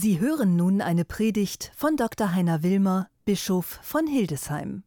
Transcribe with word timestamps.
Sie 0.00 0.20
hören 0.20 0.54
nun 0.54 0.80
eine 0.80 1.04
Predigt 1.04 1.72
von 1.74 1.96
Dr. 1.96 2.32
Heiner 2.32 2.62
Wilmer, 2.62 3.08
Bischof 3.24 3.80
von 3.82 4.06
Hildesheim. 4.06 4.84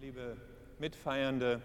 Liebe 0.00 0.36
Mitfeiernde, 0.78 1.60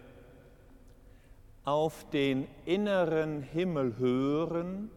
auf 1.63 2.09
den 2.09 2.47
inneren 2.65 3.43
Himmel 3.43 3.99
hören, 3.99 4.89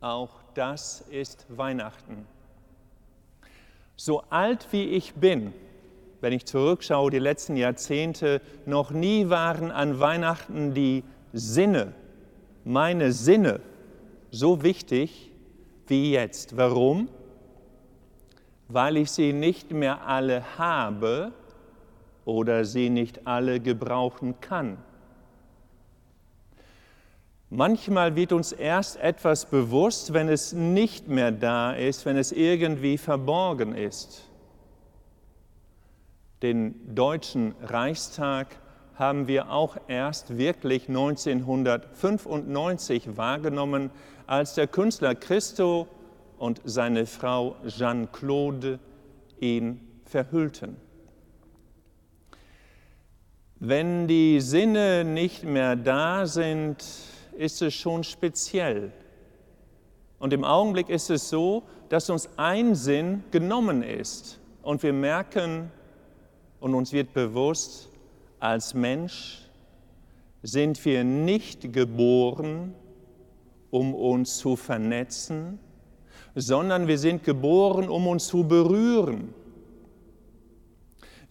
auch 0.00 0.42
das 0.52 1.00
ist 1.00 1.46
Weihnachten. 1.48 2.26
So 3.96 4.20
alt 4.28 4.68
wie 4.70 4.84
ich 4.84 5.14
bin, 5.14 5.54
wenn 6.20 6.34
ich 6.34 6.44
zurückschaue, 6.44 7.10
die 7.10 7.20
letzten 7.20 7.56
Jahrzehnte, 7.56 8.42
noch 8.66 8.90
nie 8.90 9.30
waren 9.30 9.70
an 9.70 9.98
Weihnachten 9.98 10.74
die 10.74 11.04
Sinne, 11.32 11.94
meine 12.64 13.12
Sinne, 13.12 13.60
so 14.30 14.62
wichtig 14.62 15.29
wie 15.90 16.12
jetzt. 16.12 16.56
Warum? 16.56 17.08
Weil 18.68 18.96
ich 18.96 19.10
sie 19.10 19.32
nicht 19.32 19.72
mehr 19.72 20.06
alle 20.06 20.56
habe 20.56 21.32
oder 22.24 22.64
sie 22.64 22.88
nicht 22.88 23.26
alle 23.26 23.60
gebrauchen 23.60 24.40
kann. 24.40 24.78
Manchmal 27.52 28.14
wird 28.14 28.32
uns 28.32 28.52
erst 28.52 28.96
etwas 28.98 29.44
bewusst, 29.44 30.12
wenn 30.12 30.28
es 30.28 30.52
nicht 30.52 31.08
mehr 31.08 31.32
da 31.32 31.72
ist, 31.72 32.06
wenn 32.06 32.16
es 32.16 32.30
irgendwie 32.30 32.96
verborgen 32.96 33.74
ist. 33.74 34.30
Den 36.42 36.94
Deutschen 36.94 37.56
Reichstag 37.60 38.46
haben 39.00 39.26
wir 39.26 39.50
auch 39.50 39.76
erst 39.88 40.38
wirklich 40.38 40.88
1995 40.88 43.16
wahrgenommen, 43.16 43.90
als 44.26 44.54
der 44.54 44.68
Künstler 44.68 45.16
Christo 45.16 45.88
und 46.38 46.60
seine 46.64 47.06
Frau 47.06 47.56
Jeanne-Claude 47.66 48.78
ihn 49.40 49.80
verhüllten. 50.04 50.76
Wenn 53.58 54.06
die 54.06 54.40
Sinne 54.40 55.04
nicht 55.04 55.42
mehr 55.44 55.76
da 55.76 56.26
sind, 56.26 56.84
ist 57.36 57.62
es 57.62 57.74
schon 57.74 58.04
speziell. 58.04 58.92
Und 60.18 60.32
im 60.32 60.44
Augenblick 60.44 60.88
ist 60.88 61.10
es 61.10 61.28
so, 61.28 61.64
dass 61.88 62.10
uns 62.10 62.28
ein 62.36 62.74
Sinn 62.74 63.22
genommen 63.30 63.82
ist 63.82 64.40
und 64.62 64.82
wir 64.82 64.92
merken 64.92 65.70
und 66.60 66.74
uns 66.74 66.92
wird 66.92 67.14
bewusst, 67.14 67.89
als 68.40 68.74
Mensch 68.74 69.48
sind 70.42 70.84
wir 70.84 71.04
nicht 71.04 71.72
geboren, 71.72 72.74
um 73.70 73.94
uns 73.94 74.38
zu 74.38 74.56
vernetzen, 74.56 75.58
sondern 76.34 76.88
wir 76.88 76.98
sind 76.98 77.22
geboren, 77.24 77.88
um 77.88 78.06
uns 78.06 78.26
zu 78.26 78.44
berühren 78.44 79.34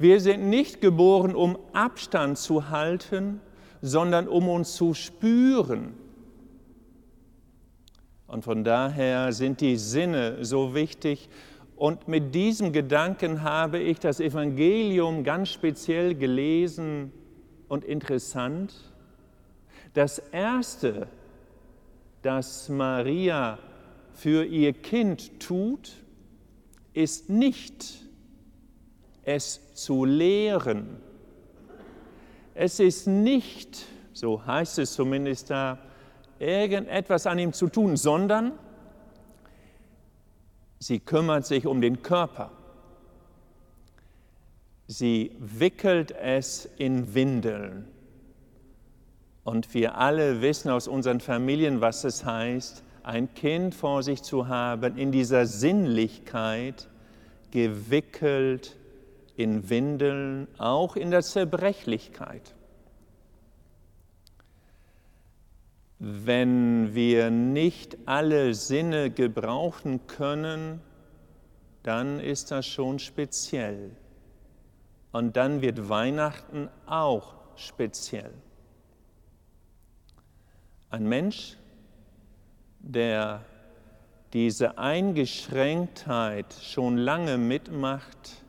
wir 0.01 0.21
sind 0.21 0.49
nicht 0.49 0.79
geboren, 0.79 1.35
um 1.35 1.59
Abstand 1.73 2.37
zu 2.37 2.69
halten, 2.69 3.41
sondern 3.81 4.29
um 4.29 4.47
uns 4.47 4.73
zu 4.75 4.93
spüren. 4.93 5.93
Und 8.25 8.45
von 8.45 8.63
daher 8.63 9.33
sind 9.33 9.59
die 9.59 9.75
Sinne 9.75 10.45
so 10.45 10.73
wichtig. 10.73 11.27
Und 11.79 12.09
mit 12.09 12.35
diesem 12.35 12.73
Gedanken 12.73 13.41
habe 13.41 13.79
ich 13.79 13.99
das 14.01 14.19
Evangelium 14.19 15.23
ganz 15.23 15.47
speziell 15.47 16.13
gelesen 16.13 17.13
und 17.69 17.85
interessant. 17.85 18.73
Das 19.93 20.19
Erste, 20.19 21.07
das 22.21 22.67
Maria 22.67 23.59
für 24.13 24.43
ihr 24.43 24.73
Kind 24.73 25.39
tut, 25.39 25.93
ist 26.91 27.29
nicht 27.29 28.01
es 29.23 29.73
zu 29.73 30.03
lehren. 30.03 30.97
Es 32.55 32.81
ist 32.81 33.07
nicht, 33.07 33.85
so 34.11 34.45
heißt 34.45 34.79
es 34.79 34.91
zumindest 34.91 35.49
da, 35.49 35.77
irgendetwas 36.39 37.25
an 37.25 37.39
ihm 37.39 37.53
zu 37.53 37.69
tun, 37.69 37.95
sondern 37.95 38.51
sie 40.79 40.99
kümmert 40.99 41.45
sich 41.45 41.67
um 41.67 41.81
den 41.81 42.01
Körper. 42.01 42.51
Sie 44.87 45.31
wickelt 45.37 46.11
es 46.11 46.67
in 46.77 47.13
Windeln. 47.13 47.87
Und 49.43 49.73
wir 49.73 49.97
alle 49.97 50.41
wissen 50.41 50.69
aus 50.69 50.87
unseren 50.87 51.19
Familien, 51.19 51.81
was 51.81 52.03
es 52.03 52.25
heißt, 52.25 52.83
ein 53.03 53.33
Kind 53.33 53.75
vor 53.75 54.03
sich 54.03 54.23
zu 54.23 54.47
haben, 54.47 54.97
in 54.97 55.11
dieser 55.11 55.45
Sinnlichkeit 55.45 56.87
gewickelt 57.51 58.77
in 59.35 59.69
Windeln, 59.69 60.47
auch 60.57 60.95
in 60.95 61.11
der 61.11 61.21
Zerbrechlichkeit. 61.21 62.53
Wenn 65.99 66.95
wir 66.95 67.29
nicht 67.29 67.97
alle 68.05 68.53
Sinne 68.53 69.11
gebrauchen 69.11 70.07
können, 70.07 70.79
dann 71.83 72.21
ist 72.21 72.51
das 72.51 72.65
schon 72.65 72.99
speziell. 72.99 73.91
Und 75.11 75.35
dann 75.35 75.61
wird 75.61 75.89
Weihnachten 75.89 76.69
auch 76.85 77.35
speziell. 77.55 78.31
Ein 80.89 81.05
Mensch, 81.07 81.57
der 82.79 83.43
diese 84.31 84.77
Eingeschränktheit 84.77 86.53
schon 86.53 86.97
lange 86.97 87.37
mitmacht, 87.37 88.43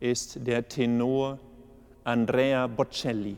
ist 0.00 0.46
der 0.46 0.68
Tenor 0.68 1.38
Andrea 2.02 2.66
Bocelli. 2.66 3.36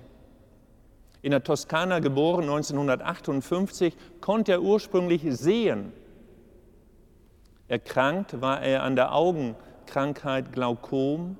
In 1.26 1.32
der 1.32 1.42
Toskana 1.42 1.98
geboren 1.98 2.44
1958, 2.44 3.96
konnte 4.20 4.52
er 4.52 4.62
ursprünglich 4.62 5.22
sehen. 5.24 5.92
Erkrankt 7.66 8.40
war 8.40 8.62
er 8.62 8.84
an 8.84 8.94
der 8.94 9.12
Augenkrankheit 9.12 10.52
Glaukom. 10.52 11.36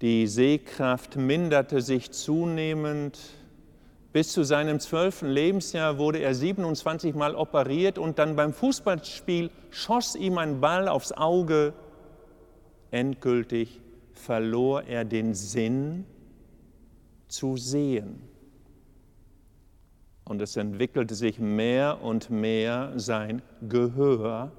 Die 0.00 0.26
Sehkraft 0.28 1.16
minderte 1.16 1.82
sich 1.82 2.10
zunehmend. 2.10 3.18
Bis 4.14 4.32
zu 4.32 4.44
seinem 4.44 4.80
zwölften 4.80 5.28
Lebensjahr 5.28 5.98
wurde 5.98 6.20
er 6.20 6.34
27 6.34 7.14
Mal 7.14 7.34
operiert 7.34 7.98
und 7.98 8.18
dann 8.18 8.34
beim 8.34 8.54
Fußballspiel 8.54 9.50
schoss 9.68 10.16
ihm 10.16 10.38
ein 10.38 10.62
Ball 10.62 10.88
aufs 10.88 11.12
Auge 11.12 11.74
endgültig 12.90 13.82
verlor 14.14 14.84
er 14.84 15.04
den 15.04 15.34
Sinn 15.34 16.06
zu 17.36 17.56
sehen. 17.56 18.20
Und 20.24 20.42
es 20.42 20.56
entwickelte 20.56 21.14
sich 21.14 21.38
mehr 21.38 22.02
und 22.02 22.30
mehr 22.30 22.92
sein 22.96 23.42
Gehör, 23.68 24.50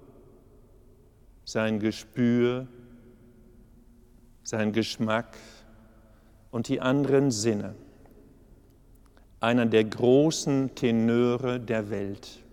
sein 1.44 1.80
Gespür, 1.80 2.68
sein 4.44 4.72
Geschmack 4.72 5.38
und 6.52 6.70
die 6.70 6.80
anderen 6.80 7.32
Sinne. 7.32 7.76
Einer 9.40 9.66
der 9.66 9.84
großen 9.84 10.74
Tenöre 10.76 11.60
der 11.60 11.90
Welt. 11.90 12.44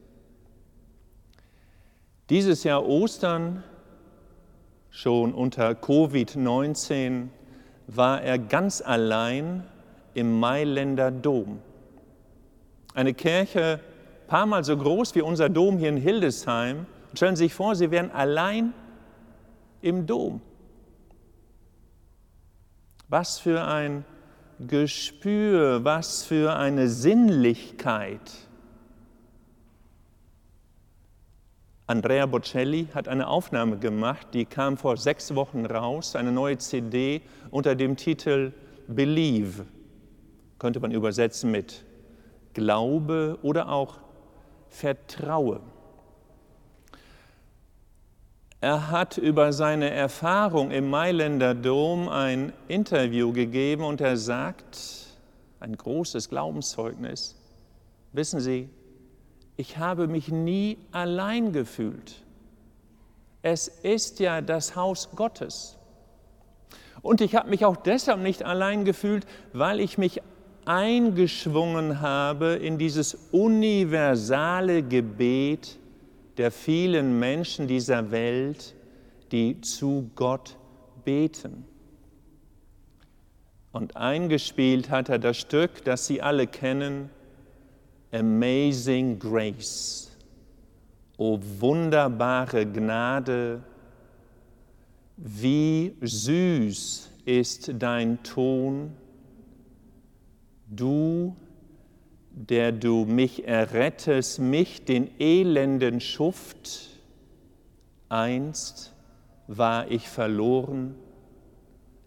Dieses 2.30 2.64
Jahr 2.64 2.84
Ostern 2.84 3.62
Schon 4.96 5.34
unter 5.34 5.72
Covid-19 5.72 7.26
war 7.88 8.22
er 8.22 8.38
ganz 8.38 8.80
allein 8.80 9.64
im 10.14 10.38
Mailänder 10.38 11.10
Dom. 11.10 11.60
Eine 12.94 13.14
Kirche, 13.14 13.80
paar 14.26 14.46
Mal 14.46 14.64
so 14.64 14.76
groß 14.76 15.14
wie 15.14 15.22
unser 15.22 15.48
Dom 15.48 15.78
hier 15.78 15.88
in 15.88 15.96
Hildesheim. 15.96 16.86
stellen 17.14 17.36
Sie 17.36 17.44
sich 17.44 17.54
vor, 17.54 17.74
Sie 17.74 17.90
wären 17.90 18.10
allein 18.10 18.72
im 19.82 20.06
Dom. 20.06 20.40
Was 23.08 23.38
für 23.38 23.64
ein 23.64 24.04
Gespür, 24.60 25.84
was 25.84 26.24
für 26.24 26.56
eine 26.56 26.88
Sinnlichkeit 26.88 28.20
Andrea 31.86 32.24
Bocelli 32.24 32.88
hat 32.94 33.08
eine 33.08 33.28
Aufnahme 33.28 33.76
gemacht, 33.76 34.28
die 34.32 34.46
kam 34.46 34.78
vor 34.78 34.96
sechs 34.96 35.34
Wochen 35.34 35.66
raus, 35.66 36.16
eine 36.16 36.32
neue 36.32 36.56
CD 36.56 37.20
unter 37.50 37.74
dem 37.74 37.96
Titel 37.96 38.52
Believe, 38.88 39.66
könnte 40.58 40.80
man 40.80 40.90
übersetzen 40.90 41.50
mit 41.50 41.84
Glaube 42.54 43.38
oder 43.42 43.68
auch 43.68 43.98
Vertraue. 44.68 45.60
Er 48.60 48.90
hat 48.90 49.18
über 49.18 49.52
seine 49.52 49.90
Erfahrung 49.90 50.70
im 50.70 50.88
Mailänder 50.88 51.54
Dom 51.54 52.08
ein 52.08 52.52
Interview 52.66 53.32
gegeben 53.32 53.84
und 53.84 54.00
er 54.00 54.16
sagt, 54.16 55.04
ein 55.60 55.76
großes 55.76 56.30
Glaubenszeugnis, 56.30 57.36
wissen 58.12 58.40
Sie, 58.40 58.70
ich 59.56 59.78
habe 59.78 60.08
mich 60.08 60.28
nie 60.28 60.78
allein 60.92 61.52
gefühlt. 61.52 62.22
Es 63.42 63.68
ist 63.68 64.18
ja 64.20 64.40
das 64.40 64.74
Haus 64.74 65.10
Gottes. 65.14 65.76
Und 67.02 67.20
ich 67.20 67.36
habe 67.36 67.50
mich 67.50 67.66
auch 67.66 67.76
deshalb 67.76 68.20
nicht 68.20 68.44
allein 68.44 68.86
gefühlt, 68.86 69.26
weil 69.52 69.78
ich 69.78 69.98
mich 69.98 70.22
eingeschwungen 70.66 72.00
habe 72.00 72.54
in 72.54 72.78
dieses 72.78 73.14
universale 73.32 74.82
Gebet 74.82 75.78
der 76.36 76.50
vielen 76.50 77.18
Menschen 77.18 77.68
dieser 77.68 78.10
Welt, 78.10 78.74
die 79.32 79.60
zu 79.60 80.10
Gott 80.14 80.56
beten. 81.04 81.64
Und 83.72 83.96
eingespielt 83.96 84.90
hat 84.90 85.08
er 85.08 85.18
das 85.18 85.36
Stück, 85.36 85.84
das 85.84 86.06
Sie 86.06 86.22
alle 86.22 86.46
kennen, 86.46 87.10
Amazing 88.12 89.18
Grace. 89.18 90.16
O 91.16 91.38
wunderbare 91.58 92.66
Gnade, 92.66 93.62
wie 95.16 95.96
süß 96.00 97.10
ist 97.24 97.72
dein 97.78 98.22
Ton, 98.22 98.92
du, 100.76 101.36
der 102.30 102.72
du 102.72 103.04
mich 103.04 103.46
errettest, 103.46 104.38
mich, 104.40 104.84
den 104.84 105.10
elenden 105.20 106.00
Schuft, 106.00 106.90
einst 108.08 108.92
war 109.46 109.90
ich 109.90 110.08
verloren, 110.08 110.94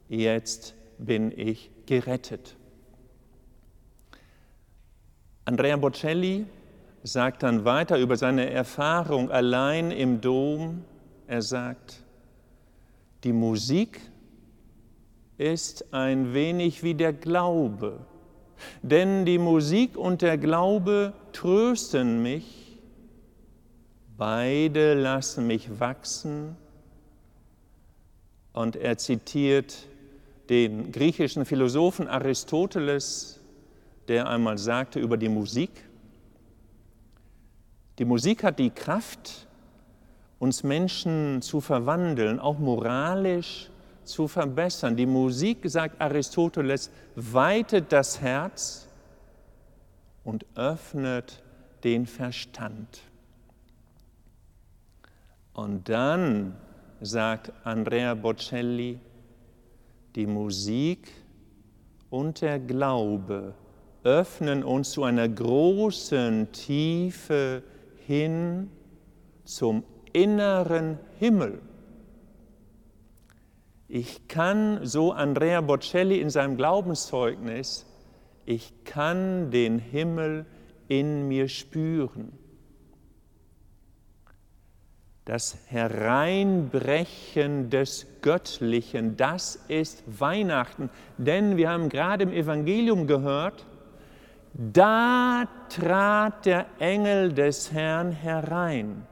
jetzt 0.09 0.75
bin 0.97 1.31
ich 1.37 1.69
gerettet. 1.85 2.55
Andrea 5.45 5.77
Bocelli 5.77 6.45
sagt 7.03 7.43
dann 7.43 7.63
weiter 7.63 7.97
über 7.97 8.17
seine 8.17 8.49
Erfahrung 8.49 9.31
allein 9.31 9.91
im 9.91 10.19
Dom. 10.19 10.83
Er 11.25 11.41
sagt, 11.41 12.03
die 13.23 13.33
Musik 13.33 14.01
ist 15.37 15.93
ein 15.93 16.33
wenig 16.33 16.83
wie 16.83 16.95
der 16.95 17.13
Glaube, 17.13 18.05
denn 18.81 19.25
die 19.25 19.37
Musik 19.37 19.97
und 19.97 20.21
der 20.21 20.37
Glaube 20.37 21.13
trösten 21.33 22.21
mich, 22.21 22.77
beide 24.17 24.93
lassen 24.93 25.47
mich 25.47 25.79
wachsen. 25.79 26.55
Und 28.53 28.75
er 28.75 28.97
zitiert 28.97 29.87
den 30.49 30.91
griechischen 30.91 31.45
Philosophen 31.45 32.07
Aristoteles, 32.07 33.39
der 34.07 34.27
einmal 34.27 34.57
sagte 34.57 34.99
über 34.99 35.17
die 35.17 35.29
Musik, 35.29 35.69
die 37.99 38.05
Musik 38.05 38.43
hat 38.43 38.59
die 38.59 38.69
Kraft, 38.69 39.47
uns 40.39 40.63
Menschen 40.63 41.41
zu 41.41 41.61
verwandeln, 41.61 42.39
auch 42.39 42.59
moralisch 42.59 43.71
zu 44.07 44.27
verbessern. 44.27 44.95
Die 44.95 45.05
Musik, 45.05 45.59
sagt 45.63 46.01
Aristoteles, 46.01 46.89
weitet 47.15 47.91
das 47.91 48.21
Herz 48.21 48.87
und 50.23 50.45
öffnet 50.55 51.41
den 51.83 52.05
Verstand. 52.05 53.01
Und 55.53 55.89
dann, 55.89 56.55
sagt 57.01 57.51
Andrea 57.63 58.13
Bocelli, 58.15 58.99
die 60.15 60.25
Musik 60.25 61.11
und 62.09 62.41
der 62.41 62.59
Glaube 62.59 63.53
öffnen 64.03 64.63
uns 64.63 64.91
zu 64.91 65.03
einer 65.03 65.27
großen 65.27 66.51
Tiefe 66.51 67.61
hin 68.05 68.71
zum 69.43 69.83
inneren 70.13 70.97
Himmel. 71.19 71.61
Ich 73.89 74.27
kann, 74.27 74.85
so 74.85 75.13
Andrea 75.13 75.61
Bocelli 75.61 76.19
in 76.19 76.29
seinem 76.29 76.57
Glaubenszeugnis, 76.57 77.85
ich 78.45 78.83
kann 78.83 79.49
den 79.51 79.79
Himmel 79.79 80.45
in 80.87 81.27
mir 81.27 81.47
spüren. 81.47 82.33
Das 85.25 85.57
Hereinbrechen 85.67 87.69
des 87.69 88.07
Göttlichen, 88.21 89.15
das 89.17 89.57
ist 89.67 90.03
Weihnachten. 90.07 90.89
Denn 91.17 91.57
wir 91.57 91.69
haben 91.69 91.89
gerade 91.89 92.23
im 92.23 92.31
Evangelium 92.31 93.07
gehört, 93.07 93.65
da 94.53 95.45
trat 95.69 96.45
der 96.45 96.65
Engel 96.79 97.33
des 97.33 97.73
Herrn 97.73 98.13
herein 98.13 99.05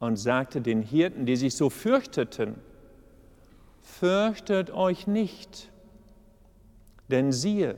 und 0.00 0.16
sagte 0.16 0.60
den 0.60 0.82
Hirten, 0.82 1.26
die 1.26 1.36
sich 1.36 1.56
so 1.56 1.70
fürchteten, 1.70 2.56
fürchtet 3.84 4.70
euch 4.70 5.06
nicht, 5.06 5.70
denn 7.08 7.30
siehe, 7.30 7.76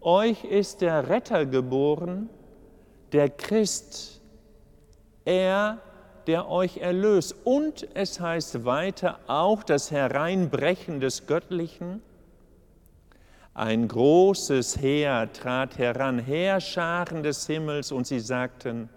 euch 0.00 0.44
ist 0.44 0.80
der 0.80 1.08
Retter 1.08 1.44
geboren, 1.44 2.30
der 3.12 3.28
Christ, 3.28 4.22
er, 5.24 5.78
der 6.26 6.48
euch 6.48 6.78
erlöst. 6.78 7.34
Und 7.44 7.86
es 7.94 8.20
heißt 8.20 8.64
weiter 8.64 9.18
auch 9.26 9.62
das 9.62 9.90
Hereinbrechen 9.90 11.00
des 11.00 11.26
Göttlichen, 11.26 12.00
ein 13.54 13.86
großes 13.86 14.80
Heer 14.80 15.32
trat 15.32 15.78
heran, 15.78 16.18
Heerscharen 16.18 17.22
des 17.22 17.46
Himmels, 17.46 17.92
und 17.92 18.06
sie 18.06 18.20
sagten, 18.20 18.88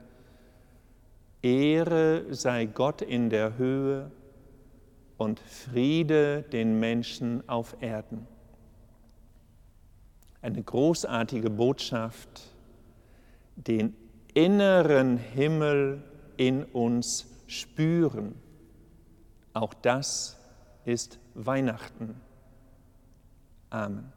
Ehre 1.42 2.26
sei 2.34 2.66
Gott 2.66 3.02
in 3.02 3.30
der 3.30 3.58
Höhe 3.58 4.12
und 5.18 5.40
Friede 5.40 6.44
den 6.44 6.80
Menschen 6.80 7.48
auf 7.50 7.76
Erden. 7.82 8.28
Eine 10.42 10.62
großartige 10.62 11.50
Botschaft, 11.50 12.54
den 13.56 13.96
inneren 14.34 15.18
Himmel 15.18 16.04
in 16.38 16.64
uns 16.64 17.26
spüren. 17.48 18.36
Auch 19.54 19.74
das 19.74 20.38
ist 20.86 21.20
Weihnachten. 21.34 22.22
Amen. 23.70 24.17